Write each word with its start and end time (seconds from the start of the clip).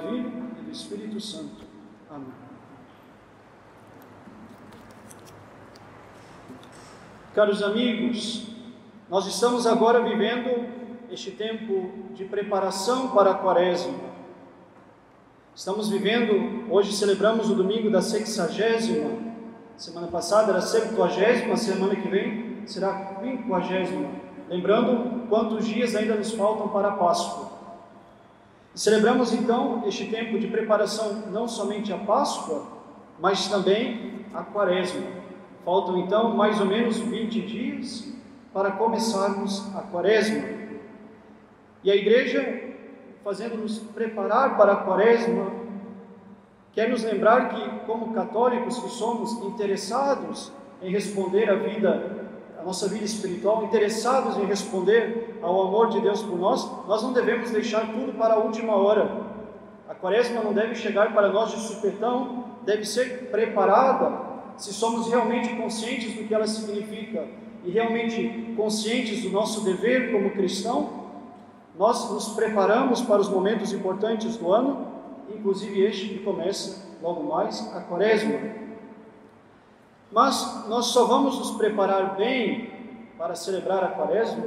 Filho 0.00 0.32
e 0.58 0.62
do 0.62 0.70
Espírito 0.70 1.20
Santo. 1.20 1.64
Amém. 2.10 2.28
Caros 7.34 7.62
amigos, 7.62 8.48
nós 9.08 9.26
estamos 9.26 9.66
agora 9.66 10.02
vivendo 10.02 10.66
este 11.10 11.30
tempo 11.30 11.92
de 12.14 12.24
preparação 12.24 13.10
para 13.10 13.32
a 13.32 13.34
quaresma. 13.34 13.94
Estamos 15.54 15.88
vivendo, 15.88 16.72
hoje 16.72 16.92
celebramos 16.92 17.50
o 17.50 17.54
domingo 17.54 17.90
da 17.90 18.00
sexagésima, 18.00 19.10
semana 19.76 20.06
passada 20.06 20.52
era 20.52 20.60
septuagésima, 20.60 21.56
semana 21.56 21.96
que 21.96 22.08
vem 22.08 22.66
será 22.66 23.16
quinquagésima. 23.20 24.08
Lembrando 24.48 25.26
quantos 25.28 25.66
dias 25.66 25.94
ainda 25.94 26.14
nos 26.14 26.32
faltam 26.32 26.68
para 26.68 26.88
a 26.88 26.92
Páscoa. 26.92 27.57
Celebramos 28.78 29.32
então 29.32 29.82
este 29.88 30.06
tempo 30.06 30.38
de 30.38 30.46
preparação 30.46 31.24
não 31.32 31.48
somente 31.48 31.92
a 31.92 31.98
Páscoa, 31.98 32.64
mas 33.18 33.48
também 33.48 34.24
a 34.32 34.44
Quaresma. 34.44 35.02
Faltam 35.64 35.98
então 35.98 36.36
mais 36.36 36.60
ou 36.60 36.66
menos 36.66 36.96
20 36.96 37.40
dias 37.40 38.08
para 38.54 38.70
começarmos 38.70 39.66
a 39.74 39.82
quaresma. 39.82 40.44
E 41.82 41.90
a 41.90 41.96
igreja, 41.96 42.72
fazendo-nos 43.24 43.80
preparar 43.80 44.56
para 44.56 44.74
a 44.74 44.76
quaresma, 44.76 45.50
quer 46.72 46.88
nos 46.88 47.02
lembrar 47.02 47.48
que, 47.48 47.80
como 47.84 48.14
católicos 48.14 48.78
que 48.78 48.90
somos 48.90 49.32
interessados 49.42 50.52
em 50.80 50.92
responder 50.92 51.50
à 51.50 51.56
vida, 51.56 52.17
a 52.58 52.62
nossa 52.62 52.88
vida 52.88 53.04
espiritual, 53.04 53.64
interessados 53.64 54.36
em 54.36 54.44
responder 54.44 55.38
ao 55.40 55.68
amor 55.68 55.90
de 55.90 56.00
Deus 56.00 56.22
por 56.22 56.38
nós, 56.38 56.68
nós 56.86 57.02
não 57.02 57.12
devemos 57.12 57.50
deixar 57.50 57.92
tudo 57.92 58.12
para 58.18 58.34
a 58.34 58.38
última 58.38 58.74
hora. 58.74 59.22
A 59.88 59.94
quaresma 59.94 60.42
não 60.42 60.52
deve 60.52 60.74
chegar 60.74 61.14
para 61.14 61.28
nós 61.28 61.50
de 61.50 61.60
supetão, 61.60 62.44
deve 62.64 62.84
ser 62.84 63.30
preparada 63.30 64.28
se 64.58 64.74
somos 64.74 65.08
realmente 65.08 65.54
conscientes 65.54 66.14
do 66.14 66.24
que 66.24 66.34
ela 66.34 66.46
significa 66.46 67.26
e 67.64 67.70
realmente 67.70 68.54
conscientes 68.56 69.22
do 69.22 69.30
nosso 69.30 69.64
dever 69.64 70.10
como 70.10 70.30
cristão, 70.30 70.90
nós 71.78 72.10
nos 72.10 72.30
preparamos 72.30 73.00
para 73.00 73.20
os 73.20 73.28
momentos 73.28 73.72
importantes 73.72 74.36
do 74.36 74.52
ano, 74.52 74.88
inclusive 75.32 75.80
este 75.80 76.08
que 76.08 76.18
começa 76.24 76.88
logo 77.00 77.22
mais, 77.22 77.72
a 77.74 77.80
Quaresma. 77.82 78.67
Mas 80.10 80.66
nós 80.68 80.86
só 80.86 81.04
vamos 81.04 81.38
nos 81.38 81.50
preparar 81.52 82.16
bem 82.16 82.72
para 83.18 83.34
celebrar 83.34 83.84
a 83.84 83.88
Quaresma 83.88 84.46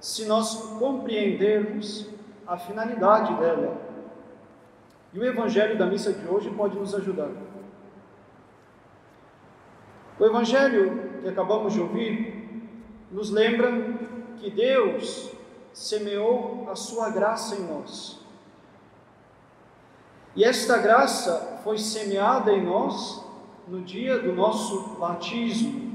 se 0.00 0.24
nós 0.26 0.54
compreendermos 0.78 2.08
a 2.46 2.56
finalidade 2.56 3.34
dela. 3.34 3.76
E 5.12 5.18
o 5.18 5.24
Evangelho 5.24 5.76
da 5.76 5.86
missa 5.86 6.12
de 6.12 6.26
hoje 6.26 6.50
pode 6.50 6.78
nos 6.78 6.94
ajudar. 6.94 7.30
O 10.18 10.24
Evangelho 10.24 11.20
que 11.20 11.28
acabamos 11.28 11.72
de 11.74 11.80
ouvir 11.80 12.68
nos 13.10 13.30
lembra 13.30 13.70
que 14.36 14.50
Deus 14.50 15.32
semeou 15.72 16.68
a 16.70 16.74
sua 16.74 17.10
graça 17.10 17.56
em 17.56 17.64
nós. 17.64 18.20
E 20.34 20.44
esta 20.44 20.78
graça 20.78 21.60
foi 21.64 21.78
semeada 21.78 22.52
em 22.52 22.64
nós 22.64 23.27
no 23.68 23.82
dia 23.82 24.18
do 24.18 24.32
nosso 24.32 24.96
batismo. 24.98 25.88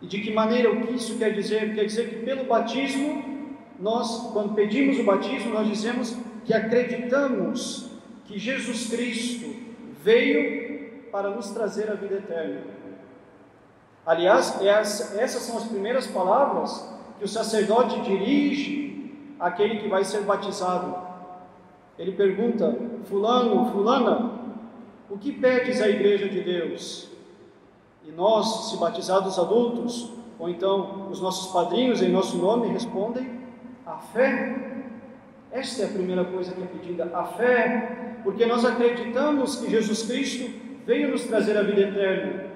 E 0.00 0.06
de 0.06 0.20
que 0.20 0.32
maneira 0.32 0.70
o 0.72 0.84
que 0.84 0.94
isso 0.94 1.16
quer 1.16 1.32
dizer? 1.32 1.74
Quer 1.74 1.84
dizer 1.84 2.08
que 2.08 2.24
pelo 2.24 2.44
batismo, 2.44 3.22
nós, 3.78 4.30
quando 4.32 4.54
pedimos 4.54 4.98
o 4.98 5.04
batismo, 5.04 5.54
nós 5.54 5.68
dizemos 5.68 6.16
que 6.44 6.52
acreditamos 6.52 7.90
que 8.24 8.38
Jesus 8.38 8.88
Cristo 8.88 9.54
veio 10.02 11.10
para 11.12 11.30
nos 11.30 11.50
trazer 11.50 11.90
a 11.90 11.94
vida 11.94 12.16
eterna. 12.16 12.62
Aliás, 14.04 14.60
essas 14.60 15.42
são 15.42 15.58
as 15.58 15.64
primeiras 15.64 16.08
palavras 16.08 16.92
que 17.18 17.24
o 17.24 17.28
sacerdote 17.28 18.00
dirige 18.00 19.14
àquele 19.38 19.78
que 19.78 19.88
vai 19.88 20.02
ser 20.02 20.22
batizado. 20.22 20.96
Ele 21.96 22.10
pergunta: 22.12 22.76
Fulano, 23.04 23.70
Fulana, 23.70 24.41
o 25.12 25.18
que 25.18 25.30
pedes 25.30 25.82
à 25.82 25.88
igreja 25.88 26.26
de 26.26 26.40
Deus? 26.40 27.10
E 28.02 28.10
nós, 28.10 28.70
se 28.70 28.78
batizados 28.78 29.38
adultos, 29.38 30.10
ou 30.38 30.48
então 30.48 31.08
os 31.10 31.20
nossos 31.20 31.52
padrinhos 31.52 32.00
em 32.00 32.08
nosso 32.08 32.38
nome, 32.38 32.68
respondem: 32.68 33.30
a 33.86 33.98
fé. 33.98 34.56
Esta 35.50 35.82
é 35.82 35.84
a 35.84 35.88
primeira 35.88 36.24
coisa 36.24 36.52
que 36.52 36.62
é 36.62 36.64
pedida, 36.64 37.10
a 37.12 37.24
fé, 37.24 38.20
porque 38.24 38.46
nós 38.46 38.64
acreditamos 38.64 39.56
que 39.56 39.70
Jesus 39.70 40.04
Cristo 40.04 40.50
veio 40.86 41.10
nos 41.10 41.24
trazer 41.24 41.58
a 41.58 41.62
vida 41.62 41.82
eterna. 41.82 42.46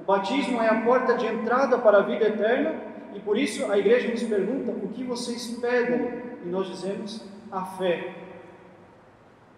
O 0.00 0.04
batismo 0.04 0.62
é 0.62 0.68
a 0.68 0.80
porta 0.80 1.14
de 1.14 1.26
entrada 1.26 1.76
para 1.76 1.98
a 1.98 2.02
vida 2.02 2.24
eterna 2.24 2.74
e 3.14 3.20
por 3.20 3.36
isso 3.36 3.70
a 3.70 3.76
igreja 3.76 4.08
nos 4.08 4.22
pergunta: 4.22 4.70
o 4.70 4.88
que 4.88 5.04
vocês 5.04 5.58
pedem? 5.60 6.22
E 6.42 6.48
nós 6.48 6.68
dizemos: 6.68 7.22
a 7.52 7.66
fé. 7.66 8.27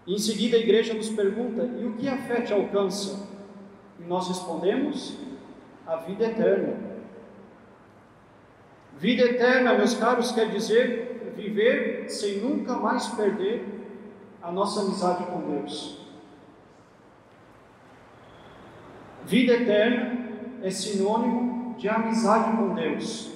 Em 0.07 0.19
seguida 0.19 0.57
a 0.57 0.61
igreja 0.61 0.95
nos 0.95 1.09
pergunta: 1.11 1.63
e 1.63 1.85
o 1.85 1.93
que 1.95 2.09
a 2.09 2.17
fé 2.17 2.41
te 2.41 2.53
alcança? 2.53 3.29
E 3.99 4.03
nós 4.05 4.29
respondemos: 4.29 5.17
a 5.87 5.97
vida 5.97 6.25
eterna. 6.25 6.91
Vida 8.99 9.23
eterna, 9.23 9.75
meus 9.75 9.95
caros, 9.95 10.33
quer 10.33 10.51
dizer 10.51 11.33
viver 11.35 12.11
sem 12.11 12.39
nunca 12.39 12.75
mais 12.75 13.09
perder 13.09 13.65
a 14.43 14.53
nossa 14.53 14.83
amizade 14.83 15.25
com 15.27 15.41
Deus. 15.41 15.99
Vida 19.25 19.55
eterna 19.55 20.19
é 20.63 20.71
sinônimo 20.71 21.75
de 21.79 21.89
amizade 21.89 22.57
com 22.57 22.75
Deus. 22.75 23.33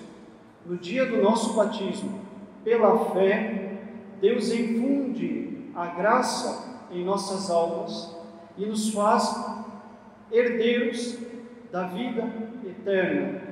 No 0.67 0.77
dia 0.77 1.07
do 1.07 1.23
nosso 1.23 1.55
batismo, 1.55 2.21
pela 2.63 3.11
fé, 3.11 3.79
Deus 4.21 4.51
infunde 4.51 5.54
a 5.75 5.87
graça 5.87 6.87
em 6.91 7.05
nossas 7.05 7.51
almas 7.51 8.17
e 8.57 8.67
nos 8.67 8.93
faz 8.93 9.35
herdeiros 10.31 11.19
da 11.71 11.85
vida 11.89 12.29
eterna. 12.65 13.43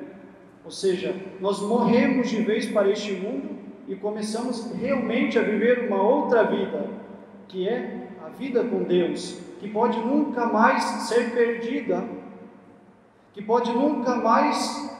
Ou 0.64 0.70
seja, 0.70 1.14
nós 1.40 1.60
morremos 1.60 2.28
de 2.28 2.42
vez 2.42 2.66
para 2.66 2.88
este 2.88 3.12
mundo 3.12 3.50
e 3.88 3.96
começamos 3.96 4.70
realmente 4.72 5.38
a 5.38 5.42
viver 5.42 5.88
uma 5.88 6.00
outra 6.00 6.44
vida, 6.44 6.88
que 7.48 7.68
é 7.68 8.08
a 8.24 8.28
vida 8.28 8.62
com 8.64 8.84
Deus, 8.84 9.38
que 9.58 9.68
pode 9.68 9.98
nunca 9.98 10.46
mais 10.46 10.82
ser 10.82 11.32
perdida 11.32 12.04
que 13.32 13.42
pode 13.42 13.72
nunca 13.72 14.16
mais 14.16 14.91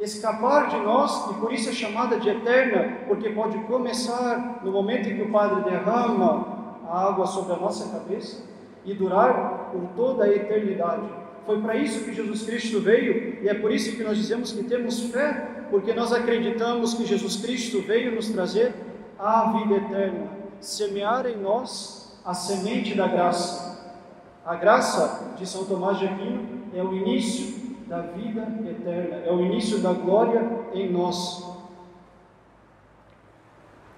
escapar 0.00 0.68
de 0.68 0.76
nós 0.78 1.30
e 1.30 1.34
por 1.34 1.52
isso 1.52 1.68
é 1.68 1.72
chamada 1.72 2.18
de 2.18 2.28
eterna, 2.28 2.98
porque 3.08 3.30
pode 3.30 3.58
começar 3.64 4.60
no 4.62 4.70
momento 4.70 5.08
em 5.08 5.16
que 5.16 5.22
o 5.22 5.32
Padre 5.32 5.68
derrama 5.68 6.80
a 6.88 7.08
água 7.08 7.26
sobre 7.26 7.54
a 7.54 7.56
nossa 7.56 7.90
cabeça 7.90 8.42
e 8.84 8.94
durar 8.94 9.70
por 9.72 9.82
toda 9.96 10.24
a 10.24 10.28
eternidade. 10.28 11.02
Foi 11.44 11.60
para 11.60 11.76
isso 11.76 12.04
que 12.04 12.14
Jesus 12.14 12.42
Cristo 12.42 12.80
veio 12.80 13.42
e 13.42 13.48
é 13.48 13.54
por 13.54 13.72
isso 13.72 13.96
que 13.96 14.04
nós 14.04 14.16
dizemos 14.16 14.52
que 14.52 14.62
temos 14.64 15.00
fé, 15.10 15.66
porque 15.70 15.92
nós 15.92 16.12
acreditamos 16.12 16.94
que 16.94 17.04
Jesus 17.04 17.36
Cristo 17.36 17.80
veio 17.82 18.14
nos 18.14 18.28
trazer 18.28 18.72
a 19.18 19.52
vida 19.52 19.74
eterna, 19.74 20.28
semear 20.60 21.26
em 21.26 21.36
nós 21.36 22.20
a 22.24 22.34
semente 22.34 22.94
da 22.94 23.08
graça. 23.08 23.96
A 24.44 24.54
graça 24.54 25.34
de 25.36 25.46
São 25.46 25.64
Tomás 25.64 25.98
de 25.98 26.06
Aquino 26.06 26.46
é 26.74 26.82
o 26.82 26.94
início 26.94 27.57
da 27.88 28.02
vida 28.02 28.42
eterna, 28.68 29.16
é 29.24 29.32
o 29.32 29.40
início 29.40 29.78
da 29.80 29.92
glória 29.92 30.46
em 30.74 30.92
nós. 30.92 31.42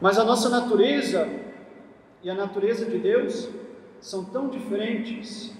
Mas 0.00 0.16
a 0.16 0.24
nossa 0.24 0.48
natureza 0.48 1.28
e 2.22 2.30
a 2.30 2.34
natureza 2.34 2.86
de 2.86 2.98
Deus 2.98 3.50
são 4.00 4.24
tão 4.24 4.48
diferentes. 4.48 5.52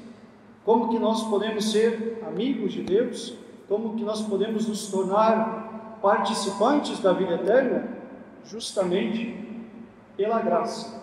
Como 0.65 0.89
que 0.89 0.99
nós 0.99 1.25
podemos 1.25 1.73
ser 1.73 2.23
amigos 2.27 2.73
de 2.73 2.83
Deus? 2.83 3.35
Como 3.69 3.97
que 3.97 4.05
nós 4.05 4.23
podemos 4.23 4.67
nos 4.69 4.91
tornar 4.91 5.99
participantes 6.01 7.01
da 7.01 7.13
vida 7.13 7.35
eterna? 7.35 7.89
Justamente 8.45 9.37
pela 10.17 10.41
graça. 10.41 11.03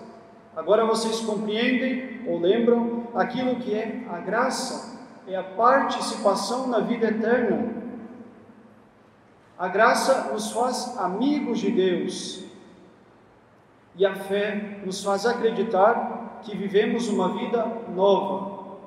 Agora 0.55 0.85
vocês 0.85 1.19
compreendem 1.19 2.21
ou 2.25 2.39
lembram 2.39 3.07
aquilo 3.13 3.57
que 3.57 3.73
é 3.73 4.05
a 4.09 4.19
graça 4.19 4.96
é 5.27 5.35
a 5.35 5.43
participação 5.43 6.67
na 6.67 6.79
vida 6.79 7.07
eterna. 7.07 7.75
A 9.57 9.67
graça 9.67 10.31
nos 10.31 10.51
faz 10.51 10.97
amigos 10.97 11.59
de 11.59 11.71
Deus 11.71 12.43
e 13.95 14.05
a 14.05 14.15
fé 14.15 14.79
nos 14.85 15.03
faz 15.03 15.25
acreditar 15.25 16.39
que 16.43 16.55
vivemos 16.55 17.09
uma 17.09 17.37
vida 17.37 17.65
nova, 17.93 18.77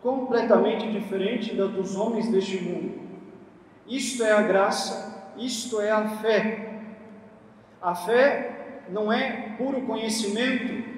completamente 0.00 0.90
diferente 0.90 1.54
da 1.54 1.66
dos 1.66 1.96
homens 1.96 2.30
deste 2.30 2.62
mundo. 2.62 3.00
Isto 3.86 4.22
é 4.22 4.32
a 4.32 4.42
graça, 4.42 5.32
isto 5.36 5.80
é 5.80 5.90
a 5.90 6.08
fé. 6.08 6.80
A 7.82 7.94
fé 7.94 8.84
não 8.88 9.12
é 9.12 9.54
puro 9.58 9.82
conhecimento 9.82 10.90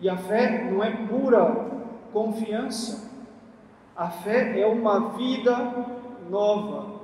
E 0.00 0.08
a 0.08 0.16
fé 0.16 0.64
não 0.70 0.82
é 0.82 0.90
pura 0.90 1.70
confiança. 2.12 3.13
A 3.96 4.08
fé 4.08 4.60
é 4.60 4.66
uma 4.66 5.10
vida 5.10 5.72
nova. 6.28 6.94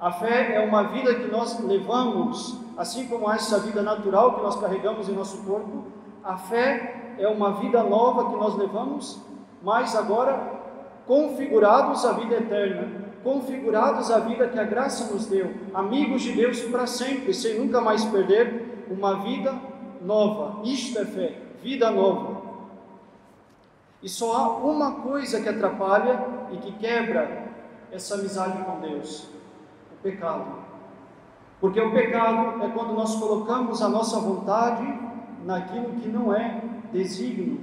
A 0.00 0.10
fé 0.10 0.56
é 0.56 0.60
uma 0.60 0.84
vida 0.84 1.14
que 1.14 1.30
nós 1.30 1.60
levamos, 1.60 2.58
assim 2.76 3.06
como 3.06 3.30
essa 3.30 3.60
vida 3.60 3.82
natural 3.82 4.34
que 4.34 4.42
nós 4.42 4.58
carregamos 4.58 5.08
em 5.08 5.12
nosso 5.12 5.44
corpo. 5.44 5.84
A 6.24 6.36
fé 6.36 7.14
é 7.18 7.28
uma 7.28 7.52
vida 7.52 7.82
nova 7.82 8.30
que 8.30 8.36
nós 8.36 8.56
levamos, 8.56 9.20
mas 9.62 9.94
agora 9.94 10.60
configurados 11.06 12.04
à 12.04 12.12
vida 12.12 12.36
eterna, 12.36 12.88
configurados 13.22 14.10
à 14.10 14.18
vida 14.18 14.48
que 14.48 14.58
a 14.58 14.64
graça 14.64 15.12
nos 15.12 15.26
deu, 15.26 15.52
amigos 15.74 16.22
de 16.22 16.32
Deus 16.32 16.62
para 16.62 16.86
sempre, 16.86 17.32
sem 17.32 17.58
nunca 17.58 17.80
mais 17.80 18.04
perder 18.06 18.86
uma 18.90 19.16
vida 19.16 19.54
nova. 20.02 20.62
Isto 20.64 20.98
é 20.98 21.04
fé, 21.04 21.36
vida 21.62 21.90
nova. 21.90 22.39
E 24.02 24.08
só 24.08 24.36
há 24.36 24.56
uma 24.58 25.02
coisa 25.02 25.40
que 25.40 25.48
atrapalha 25.48 26.24
e 26.52 26.56
que 26.56 26.72
quebra 26.72 27.48
essa 27.92 28.14
amizade 28.14 28.62
com 28.64 28.80
Deus: 28.80 29.28
o 29.92 30.02
pecado. 30.02 30.46
Porque 31.60 31.80
o 31.80 31.92
pecado 31.92 32.62
é 32.62 32.68
quando 32.68 32.94
nós 32.94 33.16
colocamos 33.16 33.82
a 33.82 33.88
nossa 33.88 34.18
vontade 34.18 34.82
naquilo 35.44 35.90
que 36.00 36.08
não 36.08 36.34
é 36.34 36.62
desígnio 36.92 37.60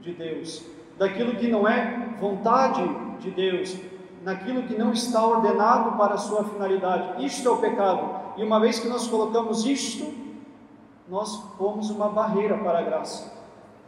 de 0.00 0.12
Deus, 0.12 0.64
daquilo 0.98 1.34
que 1.36 1.48
não 1.48 1.66
é 1.66 2.14
vontade 2.20 2.82
de 3.20 3.30
Deus, 3.30 3.76
naquilo 4.22 4.64
que 4.64 4.76
não 4.76 4.92
está 4.92 5.26
ordenado 5.26 5.96
para 5.96 6.14
a 6.14 6.18
sua 6.18 6.44
finalidade. 6.44 7.24
Isto 7.24 7.48
é 7.48 7.52
o 7.52 7.56
pecado. 7.56 8.18
E 8.36 8.44
uma 8.44 8.60
vez 8.60 8.78
que 8.78 8.88
nós 8.88 9.06
colocamos 9.08 9.64
isto, 9.64 10.12
nós 11.08 11.36
pomos 11.56 11.88
uma 11.90 12.10
barreira 12.10 12.58
para 12.58 12.80
a 12.80 12.82
graça. 12.82 13.32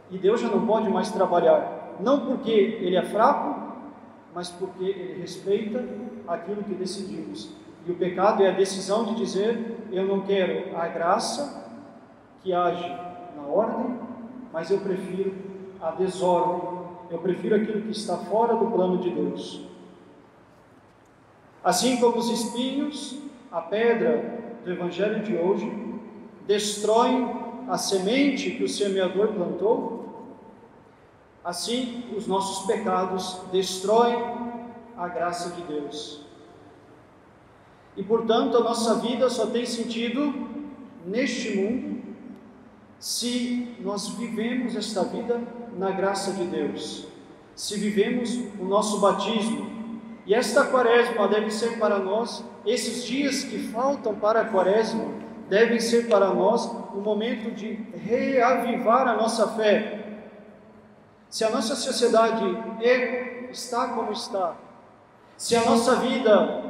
E 0.09 0.17
Deus 0.17 0.41
já 0.41 0.49
não 0.49 0.65
pode 0.65 0.89
mais 0.89 1.11
trabalhar, 1.11 1.80
não 2.01 2.25
porque 2.25 2.51
ele 2.51 2.95
é 2.95 3.03
fraco, 3.03 3.73
mas 4.33 4.49
porque 4.49 4.83
ele 4.83 5.21
respeita 5.21 5.83
aquilo 6.27 6.63
que 6.63 6.73
decidimos. 6.73 7.51
E 7.85 7.91
o 7.91 7.95
pecado 7.95 8.43
é 8.43 8.49
a 8.49 8.53
decisão 8.53 9.05
de 9.05 9.15
dizer: 9.15 9.87
eu 9.91 10.05
não 10.05 10.21
quero 10.21 10.75
a 10.77 10.87
graça 10.87 11.69
que 12.43 12.53
age 12.53 12.87
na 13.35 13.43
ordem, 13.43 13.99
mas 14.51 14.69
eu 14.69 14.79
prefiro 14.79 15.33
a 15.81 15.91
desordem, 15.91 16.79
eu 17.09 17.19
prefiro 17.19 17.55
aquilo 17.55 17.81
que 17.81 17.91
está 17.91 18.17
fora 18.17 18.55
do 18.55 18.67
plano 18.67 18.97
de 18.99 19.09
Deus. 19.09 19.65
Assim 21.63 21.97
como 21.97 22.17
os 22.17 22.29
espinhos, 22.29 23.19
a 23.51 23.61
pedra 23.61 24.39
do 24.63 24.71
Evangelho 24.71 25.23
de 25.23 25.35
hoje, 25.35 25.71
destroem 26.47 27.29
a 27.67 27.77
semente 27.77 28.51
que 28.51 28.63
o 28.63 28.67
semeador 28.67 29.29
plantou, 29.29 30.00
assim 31.43 32.05
os 32.15 32.27
nossos 32.27 32.65
pecados 32.65 33.41
destroem 33.51 34.17
a 34.97 35.07
graça 35.07 35.49
de 35.51 35.61
Deus. 35.63 36.21
E 37.95 38.03
portanto 38.03 38.57
a 38.57 38.61
nossa 38.61 38.95
vida 38.95 39.29
só 39.29 39.47
tem 39.47 39.65
sentido 39.65 40.33
neste 41.05 41.57
mundo 41.57 42.01
se 43.01 43.75
nós 43.79 44.09
vivemos 44.09 44.75
esta 44.75 45.03
vida 45.03 45.41
na 45.75 45.89
graça 45.89 46.33
de 46.33 46.45
Deus, 46.45 47.07
se 47.55 47.75
vivemos 47.75 48.37
o 48.59 48.63
nosso 48.63 48.99
batismo, 48.99 49.71
e 50.25 50.35
esta 50.35 50.65
quaresma 50.65 51.27
deve 51.27 51.49
ser 51.49 51.79
para 51.79 51.97
nós, 51.97 52.45
esses 52.63 53.03
dias 53.03 53.43
que 53.43 53.57
faltam 53.57 54.13
para 54.13 54.41
a 54.41 54.45
quaresma, 54.45 55.05
devem 55.49 55.79
ser 55.79 56.07
para 56.07 56.31
nós 56.31 56.65
um 56.95 57.01
momento 57.01 57.49
de 57.55 57.73
reavivar 58.05 59.07
a 59.07 59.15
nossa 59.15 59.47
fé. 59.47 60.00
Se 61.31 61.43
a 61.43 61.49
nossa 61.49 61.75
sociedade 61.75 62.45
está 63.49 63.87
como 63.87 64.11
está, 64.11 64.55
se 65.35 65.55
a 65.55 65.65
nossa 65.65 65.95
vida 65.95 66.63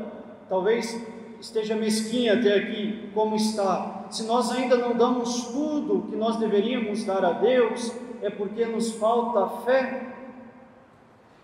talvez 0.47 1.05
esteja 1.41 1.75
mesquinha 1.75 2.35
até 2.35 2.55
aqui, 2.55 3.09
como 3.13 3.35
está, 3.35 4.05
se 4.09 4.23
nós 4.23 4.49
ainda 4.53 4.77
não 4.77 4.95
damos 4.95 5.47
tudo 5.47 6.07
que 6.09 6.15
nós 6.15 6.37
deveríamos 6.37 7.03
dar 7.03 7.25
a 7.25 7.33
Deus, 7.33 7.91
é 8.21 8.29
porque 8.29 8.65
nos 8.65 8.93
falta 8.93 9.63
fé 9.65 10.11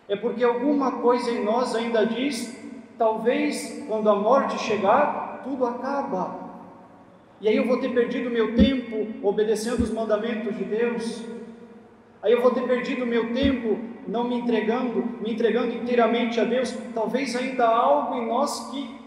é 0.10 0.16
porque 0.16 0.44
alguma 0.44 1.02
coisa 1.02 1.30
em 1.32 1.44
nós 1.44 1.76
ainda 1.76 2.06
diz: 2.06 2.58
talvez 2.98 3.84
quando 3.88 4.10
a 4.10 4.16
morte 4.16 4.58
chegar, 4.60 5.42
tudo 5.44 5.66
acaba. 5.66 6.48
E 7.42 7.48
aí 7.48 7.56
eu 7.56 7.68
vou 7.68 7.80
ter 7.80 7.94
perdido 7.94 8.30
meu 8.30 8.56
tempo 8.56 9.28
obedecendo 9.28 9.84
os 9.84 9.92
mandamentos 9.92 10.56
de 10.58 10.64
Deus. 10.64 11.24
Aí 12.22 12.32
eu 12.32 12.42
vou 12.42 12.52
ter 12.52 12.68
perdido 12.68 13.06
meu 13.06 13.34
tempo 13.34 13.80
não 14.08 14.24
me 14.24 14.36
entregando, 14.36 15.04
me 15.22 15.34
entregando 15.34 15.74
inteiramente 15.74 16.40
a 16.40 16.44
Deus. 16.44 16.74
Talvez 16.94 17.36
ainda 17.36 17.66
há 17.68 17.78
algo 17.78 18.16
em 18.16 18.28
nós 18.28 18.70
que 18.72 19.00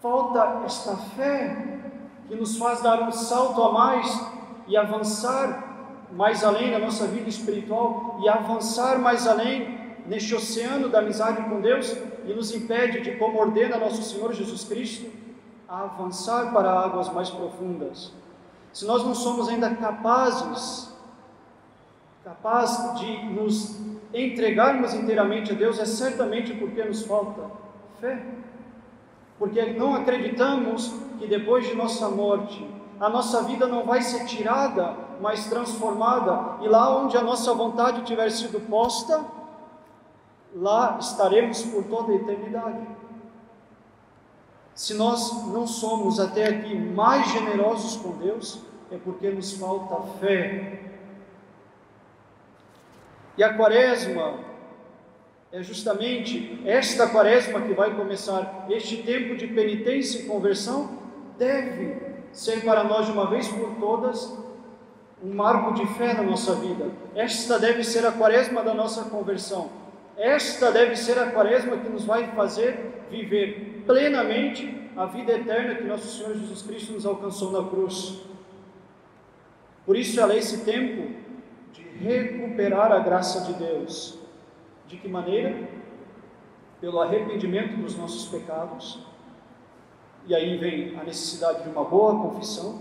falta 0.00 0.62
esta 0.64 0.96
fé 0.96 1.80
que 2.28 2.34
nos 2.34 2.56
faz 2.56 2.80
dar 2.82 3.02
um 3.02 3.12
salto 3.12 3.62
a 3.62 3.72
mais 3.72 4.26
e 4.66 4.76
avançar 4.76 5.64
mais 6.12 6.42
além 6.44 6.70
na 6.70 6.78
nossa 6.78 7.06
vida 7.06 7.28
espiritual 7.28 8.18
e 8.22 8.28
avançar 8.28 8.98
mais 8.98 9.26
além 9.26 9.78
neste 10.06 10.34
oceano 10.34 10.88
da 10.88 11.00
amizade 11.00 11.42
com 11.48 11.60
Deus 11.60 11.96
e 12.24 12.32
nos 12.32 12.54
impede 12.54 13.00
de, 13.00 13.16
como 13.16 13.38
ordena 13.38 13.76
nosso 13.76 14.02
Senhor 14.02 14.32
Jesus 14.32 14.64
Cristo, 14.64 15.10
avançar 15.68 16.52
para 16.52 16.70
águas 16.70 17.12
mais 17.12 17.28
profundas. 17.28 18.12
Se 18.72 18.84
nós 18.84 19.04
não 19.04 19.14
somos 19.14 19.48
ainda 19.48 19.70
capazes, 19.74 20.95
capazes 22.26 22.98
de 22.98 23.24
nos 23.26 23.76
entregarmos 24.12 24.92
inteiramente 24.92 25.52
a 25.52 25.54
Deus, 25.54 25.78
é 25.78 25.84
certamente 25.86 26.52
porque 26.54 26.82
nos 26.82 27.06
falta 27.06 27.48
fé. 28.00 28.20
Porque 29.38 29.64
não 29.74 29.94
acreditamos 29.94 30.92
que 31.20 31.26
depois 31.28 31.68
de 31.68 31.76
nossa 31.76 32.08
morte, 32.08 32.68
a 32.98 33.08
nossa 33.08 33.44
vida 33.44 33.68
não 33.68 33.84
vai 33.84 34.02
ser 34.02 34.24
tirada, 34.24 34.96
mas 35.20 35.48
transformada, 35.48 36.64
e 36.64 36.68
lá 36.68 36.98
onde 36.98 37.16
a 37.16 37.22
nossa 37.22 37.54
vontade 37.54 38.02
tiver 38.02 38.28
sido 38.30 38.58
posta, 38.68 39.24
lá 40.52 40.96
estaremos 40.98 41.62
por 41.62 41.84
toda 41.84 42.10
a 42.10 42.16
eternidade. 42.16 42.88
Se 44.74 44.94
nós 44.94 45.46
não 45.46 45.64
somos 45.64 46.18
até 46.18 46.48
aqui 46.48 46.74
mais 46.76 47.30
generosos 47.30 47.96
com 47.98 48.16
Deus, 48.18 48.62
é 48.90 48.98
porque 48.98 49.30
nos 49.30 49.52
falta 49.52 50.18
fé. 50.18 50.85
E 53.36 53.42
a 53.42 53.54
quaresma 53.54 54.40
é 55.52 55.62
justamente 55.62 56.60
esta 56.64 57.08
quaresma 57.08 57.60
que 57.60 57.72
vai 57.72 57.94
começar, 57.94 58.66
este 58.70 59.02
tempo 59.02 59.36
de 59.36 59.46
penitência 59.46 60.20
e 60.20 60.26
conversão, 60.26 60.98
deve 61.38 61.96
ser 62.32 62.64
para 62.64 62.84
nós 62.84 63.06
de 63.06 63.12
uma 63.12 63.28
vez 63.28 63.48
por 63.48 63.74
todas 63.76 64.36
um 65.22 65.34
marco 65.34 65.74
de 65.74 65.86
fé 65.94 66.14
na 66.14 66.22
nossa 66.22 66.54
vida. 66.56 66.90
Esta 67.14 67.58
deve 67.58 67.84
ser 67.84 68.06
a 68.06 68.12
quaresma 68.12 68.62
da 68.62 68.74
nossa 68.74 69.04
conversão 69.04 69.70
esta 70.16 70.72
deve 70.72 70.96
ser 70.96 71.18
a 71.18 71.30
quaresma 71.30 71.76
que 71.76 71.88
nos 71.88 72.04
vai 72.04 72.28
fazer 72.28 73.04
viver 73.10 73.82
plenamente 73.86 74.90
a 74.96 75.04
vida 75.04 75.32
eterna 75.32 75.74
que 75.74 75.84
nosso 75.84 76.16
Senhor 76.16 76.34
Jesus 76.34 76.62
Cristo 76.62 76.94
nos 76.94 77.04
alcançou 77.04 77.52
na 77.52 77.68
cruz. 77.68 78.22
Por 79.84 79.94
isso 79.94 80.18
ela 80.18 80.34
esse 80.34 80.64
tempo 80.64 81.14
recuperar 82.00 82.92
a 82.92 82.98
graça 82.98 83.40
de 83.42 83.54
Deus. 83.54 84.18
De 84.86 84.96
que 84.96 85.08
maneira? 85.08 85.68
Pelo 86.80 87.00
arrependimento 87.00 87.76
dos 87.76 87.96
nossos 87.96 88.28
pecados. 88.28 89.00
E 90.26 90.34
aí 90.34 90.56
vem 90.56 90.98
a 90.98 91.04
necessidade 91.04 91.62
de 91.62 91.68
uma 91.68 91.84
boa 91.84 92.20
confissão, 92.20 92.80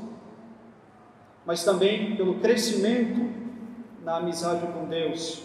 mas 1.45 1.63
também 1.63 2.15
pelo 2.15 2.39
crescimento 2.39 3.29
na 4.03 4.17
amizade 4.17 4.65
com 4.67 4.85
Deus. 4.85 5.43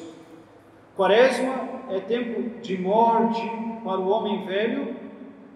Quaresma 0.97 1.55
é 1.91 2.01
tempo 2.01 2.61
de 2.61 2.77
morte 2.79 3.41
para 3.85 4.01
o 4.01 4.09
homem 4.09 4.47
velho, 4.47 4.97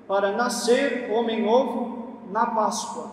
para 0.06 0.33
nascer 0.33 1.11
homem 1.11 1.42
novo 1.42 2.21
na 2.30 2.47
Páscoa. 2.47 3.11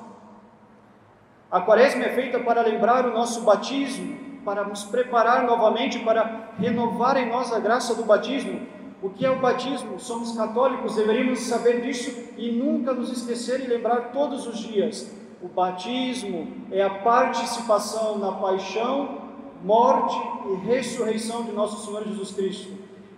A 1.49 1.59
quaresma 1.59 2.03
é 2.05 2.09
feita 2.09 2.39
para 2.39 2.61
lembrar 2.61 3.05
o 3.05 3.13
nosso 3.13 3.41
batismo, 3.41 4.17
para 4.43 4.63
nos 4.63 4.83
preparar 4.83 5.43
novamente, 5.43 5.99
para 5.99 6.51
renovar 6.57 7.17
em 7.17 7.29
nós 7.29 7.51
a 7.51 7.59
graça 7.59 7.95
do 7.95 8.03
batismo. 8.03 8.61
O 9.01 9.09
que 9.09 9.25
é 9.25 9.31
o 9.31 9.39
batismo? 9.39 9.99
Somos 9.99 10.35
católicos, 10.35 10.95
deveríamos 10.95 11.39
saber 11.39 11.81
disso 11.81 12.29
e 12.37 12.51
nunca 12.51 12.93
nos 12.93 13.11
esquecer 13.11 13.61
e 13.61 13.67
lembrar 13.67 14.11
todos 14.11 14.45
os 14.45 14.59
dias. 14.59 15.11
O 15.41 15.47
batismo 15.47 16.47
é 16.71 16.83
a 16.83 16.89
participação 16.89 18.19
na 18.19 18.33
paixão, 18.33 19.21
morte 19.63 20.15
e 20.51 20.67
ressurreição 20.67 21.43
de 21.43 21.51
nosso 21.51 21.85
Senhor 21.85 22.03
Jesus 22.07 22.31
Cristo. 22.31 22.73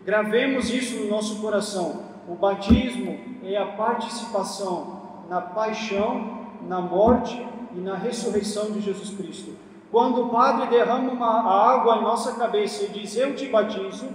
Gravemos 0.05 0.69
isso 0.69 1.03
no 1.03 1.09
nosso 1.09 1.41
coração. 1.41 2.03
O 2.27 2.35
batismo 2.35 3.19
é 3.43 3.57
a 3.57 3.65
participação 3.65 5.25
na 5.29 5.41
paixão, 5.41 6.47
na 6.67 6.79
morte 6.79 7.45
e 7.75 7.79
na 7.79 7.95
ressurreição 7.95 8.71
de 8.71 8.79
Jesus 8.79 9.09
Cristo. 9.09 9.51
Quando 9.93 10.25
o 10.25 10.29
Padre 10.29 10.71
derrama 10.71 11.11
uma, 11.11 11.71
água 11.71 11.97
em 11.97 12.01
nossa 12.01 12.33
cabeça 12.33 12.85
e 12.85 12.87
diz: 12.87 13.15
Eu 13.15 13.35
te 13.35 13.47
batizo, 13.47 14.09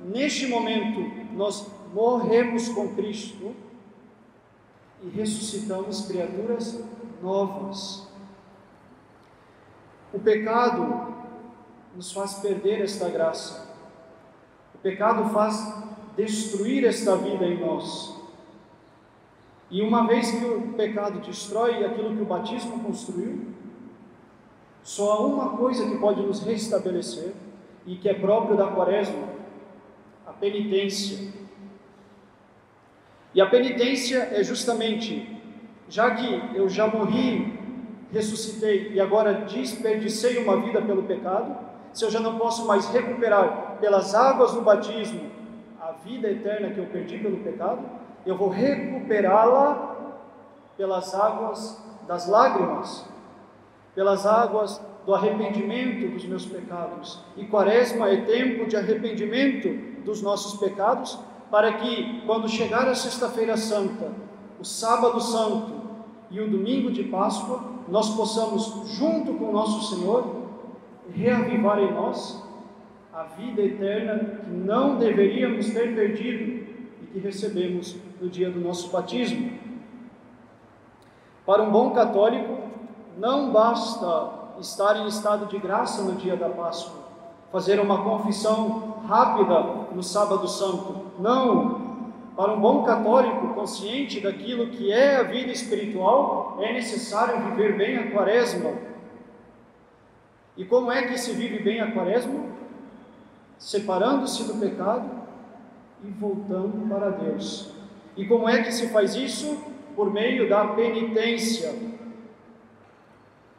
neste 0.00 0.46
momento 0.46 1.00
nós 1.32 1.66
morremos 1.92 2.68
com 2.68 2.94
Cristo 2.94 3.52
e 5.02 5.08
ressuscitamos 5.08 6.06
criaturas 6.06 6.80
novas. 7.20 8.06
O 10.12 10.20
pecado 10.20 11.12
nos 11.96 12.12
faz 12.12 12.34
perder 12.34 12.80
esta 12.82 13.08
graça. 13.08 13.74
O 14.72 14.78
pecado 14.78 15.28
faz 15.30 15.82
destruir 16.16 16.84
esta 16.84 17.16
vida 17.16 17.44
em 17.44 17.58
nós. 17.58 18.22
E 19.68 19.82
uma 19.82 20.06
vez 20.06 20.30
que 20.30 20.44
o 20.44 20.74
pecado 20.74 21.18
destrói 21.18 21.84
aquilo 21.84 22.14
que 22.14 22.22
o 22.22 22.26
batismo 22.26 22.84
construiu, 22.84 23.53
só 24.84 25.12
há 25.12 25.20
uma 25.20 25.56
coisa 25.56 25.88
que 25.88 25.96
pode 25.96 26.20
nos 26.20 26.42
restabelecer 26.42 27.32
e 27.86 27.96
que 27.96 28.06
é 28.06 28.14
próprio 28.14 28.54
da 28.56 28.66
quaresma: 28.68 29.28
a 30.26 30.32
penitência. 30.32 31.32
E 33.34 33.40
a 33.40 33.46
penitência 33.46 34.28
é 34.30 34.44
justamente, 34.44 35.40
já 35.88 36.14
que 36.14 36.52
eu 36.54 36.68
já 36.68 36.86
morri, 36.86 37.58
ressuscitei 38.12 38.92
e 38.92 39.00
agora 39.00 39.32
desperdicei 39.46 40.38
uma 40.38 40.60
vida 40.60 40.80
pelo 40.80 41.02
pecado, 41.02 41.56
se 41.92 42.04
eu 42.04 42.10
já 42.10 42.20
não 42.20 42.38
posso 42.38 42.66
mais 42.66 42.86
recuperar 42.90 43.78
pelas 43.80 44.14
águas 44.14 44.52
do 44.52 44.60
batismo 44.60 45.30
a 45.80 45.92
vida 45.92 46.30
eterna 46.30 46.70
que 46.70 46.78
eu 46.78 46.86
perdi 46.86 47.18
pelo 47.18 47.38
pecado, 47.38 47.80
eu 48.26 48.36
vou 48.36 48.50
recuperá-la 48.50 49.96
pelas 50.76 51.14
águas 51.14 51.82
das 52.06 52.28
lágrimas, 52.28 53.04
pelas 53.94 54.26
águas 54.26 54.80
do 55.06 55.14
arrependimento 55.14 56.12
dos 56.12 56.24
meus 56.24 56.46
pecados. 56.46 57.20
E 57.36 57.44
Quaresma 57.44 58.08
é 58.08 58.22
tempo 58.22 58.66
de 58.66 58.76
arrependimento 58.76 60.02
dos 60.04 60.22
nossos 60.22 60.58
pecados, 60.58 61.18
para 61.50 61.74
que, 61.74 62.22
quando 62.26 62.48
chegar 62.48 62.88
a 62.88 62.94
Sexta-feira 62.94 63.56
Santa, 63.56 64.12
o 64.58 64.64
Sábado 64.64 65.20
Santo 65.20 65.72
e 66.30 66.40
o 66.40 66.50
Domingo 66.50 66.90
de 66.90 67.04
Páscoa, 67.04 67.62
nós 67.88 68.10
possamos, 68.14 68.96
junto 68.96 69.34
com 69.34 69.52
nosso 69.52 69.94
Senhor, 69.94 70.44
reavivar 71.14 71.78
em 71.78 71.92
nós 71.92 72.42
a 73.12 73.24
vida 73.24 73.62
eterna 73.62 74.40
que 74.42 74.50
não 74.50 74.98
deveríamos 74.98 75.70
ter 75.70 75.94
perdido 75.94 76.66
e 77.02 77.06
que 77.12 77.18
recebemos 77.20 77.96
no 78.20 78.28
dia 78.28 78.50
do 78.50 78.58
nosso 78.58 78.90
batismo. 78.90 79.52
Para 81.46 81.62
um 81.62 81.70
bom 81.70 81.90
católico, 81.90 82.63
não 83.16 83.52
basta 83.52 84.30
estar 84.60 84.96
em 84.96 85.06
estado 85.06 85.46
de 85.46 85.58
graça 85.58 86.02
no 86.02 86.12
dia 86.12 86.36
da 86.36 86.48
Páscoa, 86.48 87.04
fazer 87.52 87.80
uma 87.80 88.02
confissão 88.02 89.02
rápida 89.06 89.60
no 89.94 90.02
Sábado 90.02 90.48
Santo. 90.48 91.12
Não! 91.18 91.84
Para 92.36 92.52
um 92.52 92.60
bom 92.60 92.82
católico 92.82 93.54
consciente 93.54 94.20
daquilo 94.20 94.66
que 94.66 94.90
é 94.90 95.16
a 95.16 95.22
vida 95.22 95.52
espiritual, 95.52 96.58
é 96.60 96.72
necessário 96.72 97.40
viver 97.50 97.76
bem 97.76 97.96
a 97.96 98.10
Quaresma. 98.10 98.72
E 100.56 100.64
como 100.64 100.90
é 100.90 101.02
que 101.02 101.16
se 101.16 101.32
vive 101.32 101.62
bem 101.62 101.80
a 101.80 101.92
Quaresma? 101.92 102.44
Separando-se 103.56 104.44
do 104.44 104.54
pecado 104.54 105.08
e 106.02 106.08
voltando 106.08 106.88
para 106.88 107.10
Deus. 107.10 107.70
E 108.16 108.26
como 108.26 108.48
é 108.48 108.62
que 108.62 108.72
se 108.72 108.88
faz 108.88 109.14
isso? 109.14 109.56
Por 109.94 110.12
meio 110.12 110.48
da 110.48 110.64
penitência, 110.64 111.72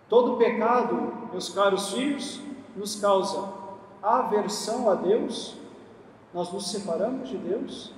Todo 0.08 0.38
pecado, 0.38 1.14
meus 1.32 1.50
caros 1.50 1.94
filhos, 1.94 2.40
nos 2.76 2.96
causa 2.96 3.50
aversão 4.02 4.90
a 4.90 4.96
Deus, 4.96 5.56
nós 6.34 6.52
nos 6.52 6.70
separamos 6.70 7.30
de 7.30 7.38
Deus, 7.38 7.92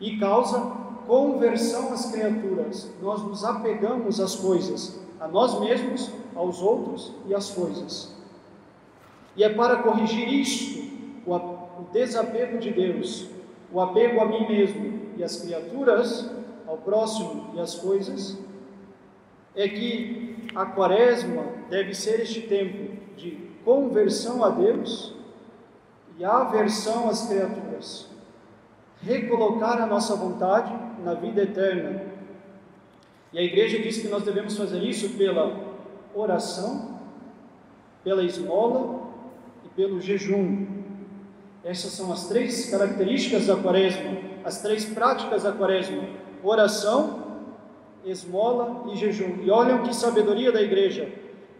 e 0.00 0.18
causa 0.18 0.72
conversão 1.06 1.92
às 1.92 2.10
criaturas, 2.10 2.90
nós 3.00 3.22
nos 3.22 3.44
apegamos 3.44 4.20
às 4.20 4.34
coisas, 4.34 5.00
a 5.20 5.28
nós 5.28 5.60
mesmos, 5.60 6.10
aos 6.34 6.60
outros 6.60 7.12
e 7.26 7.34
às 7.34 7.50
coisas. 7.50 8.14
E 9.36 9.44
é 9.44 9.48
para 9.48 9.82
corrigir 9.82 10.28
isto, 10.28 10.84
o 11.26 11.84
desapego 11.92 12.58
de 12.58 12.70
Deus, 12.70 13.28
o 13.72 13.80
apego 13.80 14.20
a 14.20 14.26
mim 14.26 14.46
mesmo 14.48 15.00
e 15.16 15.22
às 15.22 15.40
criaturas, 15.40 16.30
ao 16.66 16.78
próximo 16.78 17.50
e 17.54 17.60
às 17.60 17.74
coisas, 17.74 18.38
é 19.54 19.68
que 19.68 20.33
a 20.54 20.66
quaresma 20.66 21.44
deve 21.68 21.94
ser 21.94 22.20
este 22.20 22.42
tempo 22.42 22.96
de 23.16 23.32
conversão 23.64 24.44
a 24.44 24.50
Deus 24.50 25.14
e 26.18 26.24
aversão 26.24 27.08
às 27.08 27.26
criaturas. 27.26 28.08
Recolocar 29.02 29.82
a 29.82 29.86
nossa 29.86 30.14
vontade 30.14 30.72
na 31.02 31.14
vida 31.14 31.42
eterna. 31.42 32.02
E 33.32 33.38
a 33.38 33.42
igreja 33.42 33.80
diz 33.80 33.98
que 33.98 34.08
nós 34.08 34.22
devemos 34.22 34.56
fazer 34.56 34.78
isso 34.82 35.10
pela 35.18 35.74
oração, 36.14 37.00
pela 38.04 38.22
esmola 38.22 39.08
e 39.64 39.68
pelo 39.70 40.00
jejum. 40.00 40.66
Essas 41.64 41.92
são 41.92 42.12
as 42.12 42.28
três 42.28 42.70
características 42.70 43.46
da 43.46 43.56
quaresma, 43.56 44.18
as 44.44 44.62
três 44.62 44.84
práticas 44.84 45.42
da 45.42 45.50
quaresma: 45.50 46.04
oração, 46.42 47.23
esmola 48.04 48.84
e 48.92 48.96
jejum. 48.96 49.42
E 49.42 49.50
olham 49.50 49.82
que 49.82 49.94
sabedoria 49.94 50.52
da 50.52 50.62
igreja. 50.62 51.10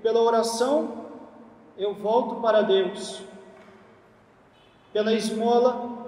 Pela 0.02 0.20
oração 0.20 1.04
eu 1.76 1.94
volto 1.94 2.40
para 2.40 2.62
Deus. 2.62 3.22
Pela 4.92 5.12
esmola 5.12 6.04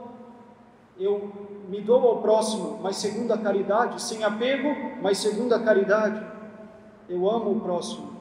eu 0.98 1.32
me 1.68 1.80
dou 1.80 2.06
ao 2.08 2.22
próximo, 2.22 2.78
mas 2.82 2.96
segundo 2.96 3.32
a 3.32 3.38
caridade, 3.38 4.00
sem 4.00 4.22
apego, 4.22 4.68
mas 5.02 5.18
segundo 5.18 5.52
a 5.54 5.62
caridade. 5.62 6.24
Eu 7.08 7.28
amo 7.28 7.52
o 7.52 7.60
próximo. 7.60 8.12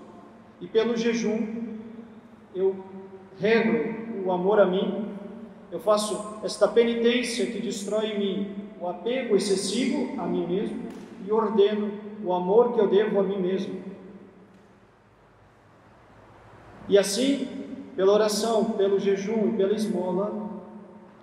E 0.62 0.67
pelo 0.67 0.95
jejum 0.95 1.77
eu 2.53 2.75
rego 3.39 4.25
o 4.25 4.31
amor 4.31 4.60
a 4.60 4.65
mim. 4.65 5.13
Eu 5.72 5.79
faço 5.79 6.39
esta 6.43 6.67
penitência 6.67 7.45
que 7.48 7.60
destrói 7.60 8.12
em 8.12 8.19
mim 8.19 8.55
o 8.79 8.88
apego 8.88 9.36
excessivo 9.36 10.19
a 10.22 10.25
mim 10.25 10.45
mesmo 10.48 10.86
e 11.25 11.32
ordeno 11.32 11.91
o 12.24 12.34
amor 12.34 12.74
que 12.74 12.79
eu 12.79 12.88
devo 12.88 13.20
a 13.20 13.24
mim 13.24 13.38
mesmo. 13.38 13.84
E 16.88 16.98
assim, 16.98 17.48
pela 17.96 18.13
oração, 18.13 18.65
pelo 18.72 19.00
jejum 19.00 19.50
e 19.50 19.58
pela 19.58 19.74
esmola, 19.74 20.34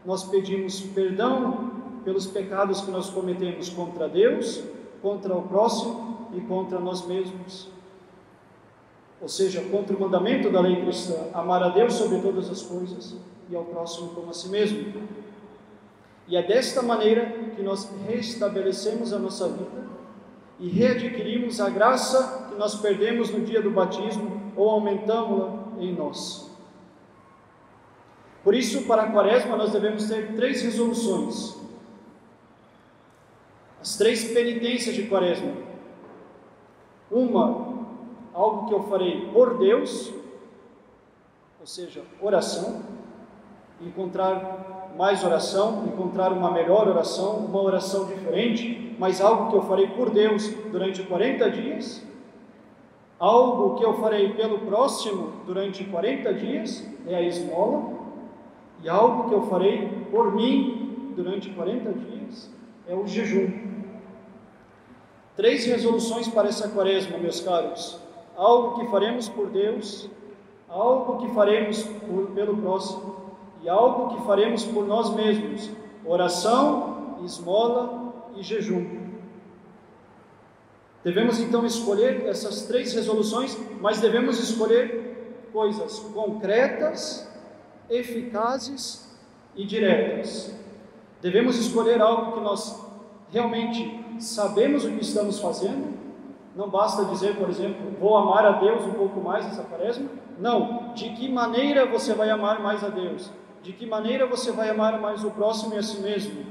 nós 0.05 0.25
pedimos 0.25 0.81
perdão 0.81 1.71
pelos 2.05 2.27
pecados 2.27 2.81
que 2.81 2.91
nós 2.91 3.09
cometemos 3.11 3.69
contra 3.69 4.09
Deus, 4.09 4.63
contra 5.01 5.35
o 5.37 5.43
próximo 5.43 6.29
e 6.35 6.41
contra 6.41 6.81
nós 6.81 7.07
mesmos. 7.07 7.69
Ou 9.21 9.29
seja, 9.29 9.63
contra 9.71 9.97
o 9.97 10.01
mandamento 10.01 10.51
da 10.51 10.61
lei 10.61 10.83
cristã, 10.83 11.15
amar 11.33 11.63
a 11.63 11.69
Deus 11.69 11.95
sobre 11.95 12.21
todas 12.21 12.51
as 12.51 12.63
coisas 12.63 13.17
e 13.49 13.55
ao 13.55 13.65
próximo 13.65 14.09
como 14.09 14.31
a 14.31 14.33
si 14.33 14.49
mesmo. 14.49 14.93
E 16.27 16.37
é 16.37 16.43
desta 16.43 16.83
maneira 16.83 17.27
que 17.55 17.63
nós 17.63 17.89
restabelecemos 18.09 19.13
a 19.13 19.19
nossa 19.21 19.49
vida 19.49 19.92
e 20.63 20.69
readquirimos 20.69 21.61
a 21.61 21.69
graça 21.69 22.47
que 22.49 22.55
nós 22.55 22.77
perdemos 22.77 23.31
no 23.31 23.41
dia 23.41 23.61
do 23.61 23.73
batismo 23.73 24.53
ou 24.55 24.71
aumentamos-la 24.71 25.77
em 25.81 25.93
nós. 25.93 26.49
Por 28.45 28.55
isso, 28.55 28.87
para 28.87 29.03
a 29.03 29.11
quaresma, 29.11 29.57
nós 29.57 29.73
devemos 29.73 30.09
ter 30.09 30.37
três 30.37 30.63
resoluções. 30.63 31.57
As 33.81 33.97
três 33.97 34.33
penitências 34.33 34.95
de 34.95 35.09
quaresma. 35.09 35.53
Uma, 37.11 37.89
algo 38.33 38.69
que 38.69 38.75
eu 38.75 38.85
farei 38.85 39.33
por 39.33 39.59
Deus, 39.59 40.13
ou 41.59 41.67
seja, 41.67 42.05
oração, 42.21 42.83
encontrar 43.87 44.93
mais 44.97 45.25
oração, 45.25 45.85
encontrar 45.87 46.33
uma 46.33 46.51
melhor 46.51 46.89
oração, 46.89 47.37
uma 47.37 47.63
oração 47.63 48.07
diferente, 48.07 48.95
mas 48.99 49.21
algo 49.21 49.51
que 49.51 49.57
eu 49.57 49.63
farei 49.63 49.89
por 49.89 50.11
Deus 50.11 50.49
durante 50.71 51.03
40 51.03 51.51
dias, 51.51 52.07
algo 53.19 53.77
que 53.77 53.85
eu 53.85 53.95
farei 53.95 54.33
pelo 54.35 54.59
próximo 54.61 55.33
durante 55.47 55.85
40 55.85 56.35
dias, 56.35 56.87
é 57.07 57.17
a 57.17 57.23
esmola, 57.23 58.03
e 58.83 58.89
algo 58.89 59.29
que 59.29 59.35
eu 59.35 59.43
farei 59.43 59.89
por 60.11 60.35
mim 60.35 61.13
durante 61.15 61.51
40 61.51 61.93
dias? 61.93 62.51
É 62.89 62.95
o 62.95 63.07
jejum. 63.07 63.73
Três 65.37 65.65
resoluções 65.65 66.29
para 66.29 66.49
essa 66.49 66.69
quaresma, 66.69 67.17
meus 67.17 67.41
caros: 67.41 67.99
algo 68.37 68.81
que 68.81 68.91
faremos 68.91 69.29
por 69.29 69.49
Deus, 69.49 70.11
algo 70.69 71.19
que 71.19 71.33
faremos 71.33 71.85
por, 71.85 72.27
pelo 72.33 72.57
próximo 72.57 73.12
e 73.63 73.69
algo 73.69 74.17
que 74.17 74.27
faremos 74.27 74.65
por 74.65 74.87
nós 74.87 75.15
mesmos: 75.15 75.71
oração, 76.05 77.19
esmola 77.25 78.31
e 78.37 78.43
jejum. 78.43 79.03
Devemos 81.05 81.41
então 81.41 81.67
escolher 81.67 82.27
essas 82.27 82.63
três 82.63 82.95
resoluções, 82.95 83.59
mas 83.81 84.01
devemos 84.01 84.39
escolher 84.39 85.49
coisas 85.53 85.99
concretas, 85.99 87.29
eficazes 87.91 89.13
e 89.57 89.65
diretas. 89.65 90.55
Devemos 91.21 91.57
escolher 91.59 92.01
algo 92.01 92.33
que 92.33 92.41
nós 92.41 92.81
realmente 93.31 94.01
sabemos 94.21 94.85
o 94.85 94.91
que 94.93 95.03
estamos 95.03 95.41
fazendo. 95.41 95.93
Não 96.55 96.69
basta 96.69 97.05
dizer, 97.07 97.37
por 97.37 97.49
exemplo, 97.49 97.93
vou 97.99 98.17
amar 98.17 98.45
a 98.45 98.53
Deus 98.53 98.85
um 98.85 98.93
pouco 98.93 99.21
mais 99.21 99.45
nessa 99.45 99.63
quaresma. 99.65 100.09
Não. 100.39 100.93
De 100.95 101.11
que 101.11 101.29
maneira 101.29 101.87
você 101.87 102.15
vai 102.15 102.31
amar 102.31 102.61
mais 102.61 102.85
a 102.85 102.89
Deus? 102.89 103.31
De 103.63 103.73
que 103.73 103.87
maneira 103.87 104.27
você 104.27 104.51
vai 104.51 104.69
amar 104.69 105.01
mais 105.01 105.23
o 105.23 105.31
próximo 105.31 105.75
e 105.75 105.79
a 105.79 105.83
si 105.83 106.01
mesmo? 106.01 106.45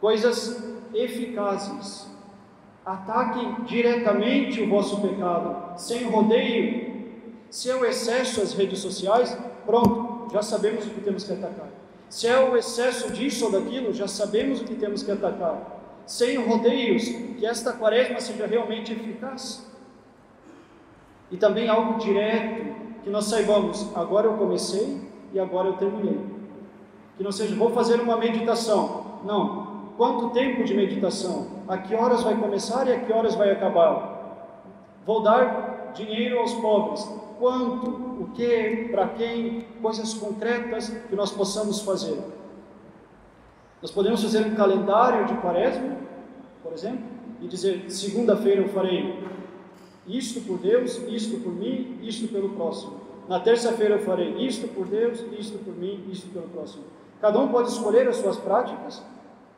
Coisas 0.00 0.60
eficazes. 0.92 2.10
Ataque 2.84 3.62
diretamente 3.62 4.60
o 4.60 4.68
vosso 4.68 5.00
pecado, 5.00 5.78
sem 5.78 6.02
rodeio. 6.02 6.90
Se 7.48 7.70
é 7.70 7.76
o 7.76 7.84
excesso 7.84 8.40
as 8.40 8.54
redes 8.54 8.80
sociais, 8.80 9.38
pronto, 9.64 10.32
já 10.32 10.42
sabemos 10.42 10.84
o 10.84 10.90
que 10.90 11.00
temos 11.00 11.22
que 11.22 11.32
atacar. 11.32 11.68
Se 12.08 12.26
é 12.26 12.36
o 12.40 12.56
excesso 12.56 13.12
disso 13.12 13.44
ou 13.44 13.52
daquilo, 13.52 13.94
já 13.94 14.08
sabemos 14.08 14.60
o 14.60 14.64
que 14.64 14.74
temos 14.74 15.04
que 15.04 15.12
atacar. 15.12 15.80
Sem 16.04 16.36
rodeios, 16.44 17.04
que 17.04 17.46
esta 17.46 17.72
quaresma 17.72 18.20
seja 18.20 18.46
realmente 18.46 18.92
eficaz. 18.92 19.64
E 21.30 21.36
também 21.36 21.68
algo 21.68 22.00
direto, 22.00 23.00
que 23.04 23.10
nós 23.10 23.26
saibamos, 23.26 23.86
agora 23.94 24.26
eu 24.26 24.34
comecei 24.36 25.11
e 25.32 25.40
agora 25.40 25.68
eu 25.68 25.74
terminei. 25.74 26.20
Que 27.16 27.22
não 27.22 27.32
seja, 27.32 27.54
vou 27.54 27.70
fazer 27.70 28.00
uma 28.00 28.16
meditação. 28.16 29.20
Não, 29.24 29.72
Quanto 29.96 30.30
tempo 30.30 30.64
de 30.64 30.74
meditação? 30.74 31.46
A 31.68 31.76
que 31.78 31.94
horas 31.94 32.22
vai 32.22 32.36
começar 32.36 32.88
e 32.88 32.92
a 32.92 33.00
que 33.00 33.12
horas 33.12 33.34
vai 33.34 33.50
acabar? 33.50 34.56
Vou 35.04 35.22
dar 35.22 35.92
dinheiro 35.94 36.38
aos 36.38 36.54
pobres. 36.54 37.04
Quanto? 37.38 37.90
O 38.20 38.30
que? 38.34 38.88
Para 38.90 39.08
quem? 39.08 39.66
Coisas 39.82 40.14
concretas 40.14 40.88
que 40.88 41.14
nós 41.14 41.30
possamos 41.30 41.82
fazer. 41.82 42.18
Nós 43.80 43.90
podemos 43.90 44.22
fazer 44.22 44.46
um 44.46 44.54
calendário 44.54 45.26
de 45.26 45.34
quaresma, 45.34 45.96
por 46.62 46.72
exemplo, 46.72 47.04
e 47.40 47.46
dizer: 47.46 47.90
segunda-feira 47.90 48.62
eu 48.62 48.68
farei 48.68 49.22
isto 50.06 50.40
por 50.40 50.58
Deus, 50.58 50.96
isto 51.08 51.38
por 51.40 51.52
mim, 51.52 51.98
isto 52.02 52.28
pelo 52.28 52.50
próximo. 52.50 53.01
Na 53.28 53.40
terça-feira 53.40 53.96
eu 53.96 54.00
farei 54.00 54.36
isto 54.46 54.68
por 54.68 54.86
Deus, 54.86 55.24
isto 55.38 55.58
por 55.58 55.74
mim, 55.74 56.04
isto 56.10 56.28
pelo 56.28 56.48
próximo. 56.48 56.84
Cada 57.20 57.38
um 57.38 57.48
pode 57.48 57.68
escolher 57.70 58.08
as 58.08 58.16
suas 58.16 58.36
práticas 58.36 59.02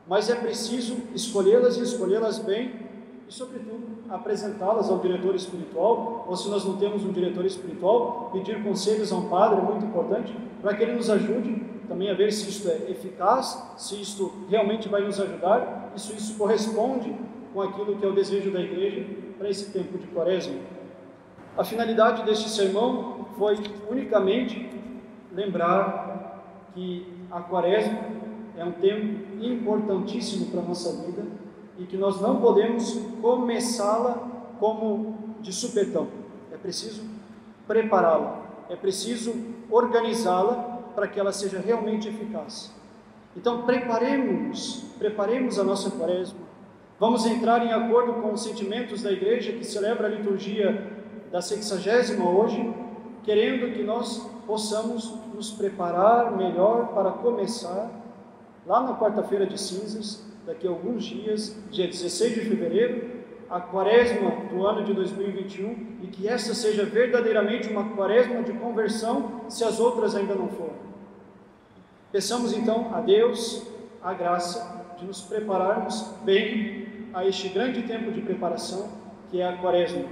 mas 0.06 0.28
é 0.28 0.34
preciso 0.34 0.96
escolhê-las 1.14 1.76
e 1.78 1.82
escolhê-las 1.82 2.38
bem 2.38 2.72
e, 3.26 3.32
sobretudo, 3.32 3.82
apresentá-las 4.08 4.90
ao 4.90 4.98
diretor 4.98 5.34
espiritual, 5.34 6.26
ou 6.28 6.36
se 6.36 6.48
nós 6.50 6.64
não 6.64 6.76
temos 6.76 7.04
um 7.04 7.12
diretor 7.12 7.44
espiritual, 7.46 8.30
pedir 8.32 8.62
conselhos 8.62 9.10
a 9.12 9.16
um 9.16 9.28
padre 9.28 9.60
é 9.60 9.62
muito 9.62 9.86
importante 9.86 10.36
para 10.60 10.74
que 10.74 10.82
ele 10.82 10.92
nos 10.92 11.08
ajude 11.08 11.62
também 11.88 12.10
a 12.10 12.14
ver 12.14 12.32
se 12.32 12.48
isto 12.48 12.68
é 12.68 12.90
eficaz, 12.90 13.62
se 13.78 14.00
isto 14.00 14.32
realmente 14.48 14.88
vai 14.88 15.02
nos 15.02 15.18
ajudar 15.20 15.92
e 15.94 16.00
se 16.00 16.12
isso 16.14 16.36
corresponde 16.36 17.14
com 17.52 17.62
aquilo 17.62 17.96
que 17.96 18.04
é 18.04 18.08
o 18.08 18.12
desejo 18.12 18.50
da 18.50 18.60
igreja 18.60 19.06
para 19.38 19.48
esse 19.48 19.70
tempo 19.70 19.96
de 19.98 20.06
quaresma. 20.08 20.54
A 21.56 21.62
finalidade 21.62 22.24
deste 22.24 22.48
sermão 22.48 23.26
foi 23.38 23.56
unicamente 23.88 24.68
lembrar 25.32 26.42
que 26.74 27.06
a 27.30 27.40
quaresma 27.40 27.98
é 28.56 28.64
um 28.64 28.72
tempo 28.72 29.40
importantíssimo 29.40 30.46
para 30.46 30.60
a 30.60 30.64
nossa 30.64 31.04
vida 31.04 31.22
e 31.78 31.84
que 31.84 31.96
nós 31.96 32.20
não 32.20 32.40
podemos 32.40 33.00
começá-la 33.22 34.14
como 34.58 35.36
de 35.40 35.52
supetão. 35.52 36.08
É 36.52 36.56
preciso 36.56 37.04
prepará-la, 37.68 38.42
é 38.68 38.74
preciso 38.74 39.32
organizá-la 39.70 40.82
para 40.94 41.06
que 41.06 41.20
ela 41.20 41.32
seja 41.32 41.60
realmente 41.60 42.08
eficaz. 42.08 42.74
Então, 43.36 43.62
preparemos, 43.62 44.84
preparemos 44.98 45.58
a 45.58 45.64
nossa 45.64 45.90
quaresma. 45.90 46.38
Vamos 46.98 47.26
entrar 47.26 47.64
em 47.64 47.72
acordo 47.72 48.14
com 48.22 48.32
os 48.32 48.42
sentimentos 48.42 49.02
da 49.02 49.12
igreja 49.12 49.52
que 49.52 49.64
celebra 49.64 50.06
a 50.06 50.10
liturgia 50.10 50.93
da 51.34 51.42
sexagésima 51.42 52.30
hoje, 52.30 52.72
querendo 53.24 53.74
que 53.74 53.82
nós 53.82 54.18
possamos 54.46 55.12
nos 55.34 55.50
preparar 55.50 56.30
melhor 56.36 56.94
para 56.94 57.10
começar 57.10 57.90
lá 58.64 58.80
na 58.80 58.96
quarta-feira 58.96 59.44
de 59.44 59.60
cinzas, 59.60 60.24
daqui 60.46 60.64
a 60.64 60.70
alguns 60.70 61.02
dias, 61.02 61.60
dia 61.72 61.88
16 61.88 62.34
de 62.34 62.40
fevereiro, 62.42 63.24
a 63.50 63.60
quaresma 63.60 64.30
do 64.48 64.64
ano 64.64 64.84
de 64.84 64.94
2021 64.94 65.96
e 66.04 66.06
que 66.06 66.28
essa 66.28 66.54
seja 66.54 66.84
verdadeiramente 66.84 67.68
uma 67.68 67.96
quaresma 67.96 68.40
de 68.44 68.52
conversão, 68.52 69.40
se 69.48 69.64
as 69.64 69.80
outras 69.80 70.14
ainda 70.14 70.36
não 70.36 70.46
forem. 70.46 70.84
Peçamos 72.12 72.52
então 72.52 72.94
a 72.94 73.00
Deus 73.00 73.66
a 74.00 74.14
graça 74.14 74.86
de 74.96 75.04
nos 75.04 75.20
prepararmos 75.20 76.00
bem 76.22 77.08
a 77.12 77.26
este 77.26 77.48
grande 77.48 77.82
tempo 77.82 78.12
de 78.12 78.20
preparação 78.20 78.88
que 79.32 79.40
é 79.40 79.48
a 79.48 79.56
quaresma. 79.56 80.04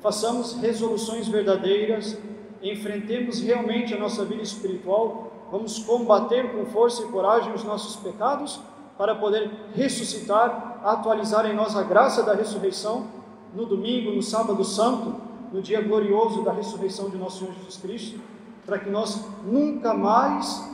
Façamos 0.00 0.54
resoluções 0.54 1.28
verdadeiras, 1.28 2.16
enfrentemos 2.62 3.40
realmente 3.40 3.94
a 3.94 3.98
nossa 3.98 4.24
vida 4.24 4.42
espiritual 4.42 5.28
vamos 5.50 5.78
combater 5.78 6.52
com 6.52 6.66
força 6.66 7.02
e 7.02 7.06
coragem 7.06 7.52
os 7.52 7.64
nossos 7.64 7.96
pecados 7.96 8.60
para 8.96 9.14
poder 9.14 9.50
ressuscitar, 9.74 10.80
atualizar 10.84 11.46
em 11.46 11.54
nós 11.54 11.76
a 11.76 11.82
graça 11.82 12.22
da 12.22 12.34
ressurreição 12.34 13.06
no 13.54 13.64
domingo, 13.64 14.10
no 14.10 14.22
sábado 14.22 14.62
santo, 14.64 15.14
no 15.52 15.62
dia 15.62 15.80
glorioso 15.80 16.42
da 16.42 16.52
ressurreição 16.52 17.08
de 17.08 17.16
nosso 17.16 17.38
Senhor 17.38 17.54
Jesus 17.54 17.76
Cristo, 17.76 18.20
para 18.66 18.78
que 18.78 18.90
nós 18.90 19.24
nunca 19.44 19.94
mais 19.94 20.68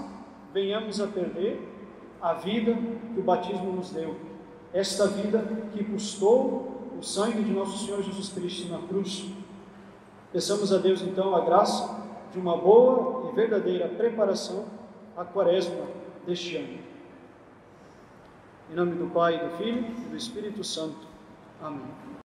venhamos 0.53 1.01
a 1.01 1.07
perder 1.07 1.71
a 2.21 2.33
vida 2.33 2.77
que 3.13 3.21
o 3.21 3.23
batismo 3.23 3.73
nos 3.73 3.91
deu, 3.91 4.17
esta 4.73 5.07
vida 5.07 5.47
que 5.73 5.85
custou 5.85 6.84
o 6.99 7.03
sangue 7.03 7.43
de 7.43 7.53
nosso 7.53 7.85
Senhor 7.85 8.03
Jesus 8.03 8.29
Cristo 8.31 8.69
na 8.69 8.79
cruz. 8.87 9.27
Peçamos 10.33 10.73
a 10.73 10.79
Deus 10.79 11.03
então 11.03 11.35
a 11.35 11.45
graça 11.45 12.03
de 12.33 12.39
uma 12.39 12.57
boa 12.57 13.31
e 13.31 13.35
verdadeira 13.35 13.89
preparação 13.89 14.67
à 15.17 15.25
quaresma 15.25 15.87
deste 16.27 16.57
ano. 16.57 16.79
Em 18.71 18.75
nome 18.75 18.97
do 18.97 19.13
Pai, 19.13 19.39
do 19.39 19.57
Filho 19.57 19.85
e 19.99 20.09
do 20.09 20.17
Espírito 20.17 20.65
Santo. 20.65 21.07
Amém. 21.63 22.24